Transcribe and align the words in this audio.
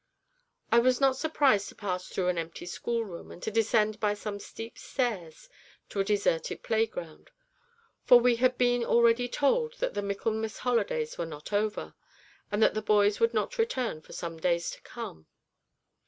I 0.71 0.79
was 0.79 0.99
not 0.99 1.15
surprised 1.15 1.69
to 1.69 1.75
pass 1.75 2.07
through 2.07 2.29
an 2.29 2.39
empty 2.39 2.65
schoolroom, 2.65 3.29
and 3.29 3.39
to 3.43 3.51
descend 3.51 3.99
by 3.99 4.15
some 4.15 4.39
steep 4.39 4.75
stairs 4.75 5.47
to 5.89 5.99
a 5.99 6.03
deserted 6.03 6.63
playground, 6.63 7.29
for 8.03 8.19
we 8.19 8.37
had 8.37 8.57
been 8.57 8.83
already 8.83 9.29
told 9.29 9.73
that 9.77 9.93
the 9.93 10.01
Michaelmas 10.01 10.57
holidays 10.57 11.19
were 11.19 11.27
not 11.27 11.53
over, 11.53 11.93
and 12.51 12.63
that 12.63 12.73
the 12.73 12.81
boys 12.81 13.19
would 13.19 13.35
not 13.35 13.59
return 13.59 14.01
for 14.01 14.11
some 14.13 14.37
days 14.39 14.71
to 14.71 14.81
come. 14.81 15.27